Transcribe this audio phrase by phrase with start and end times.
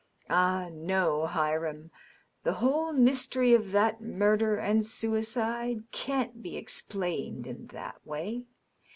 [0.31, 1.91] "Ah, no, Hiram...
[2.43, 8.45] The whole mystery of that murder and suicide can't be explained in that way.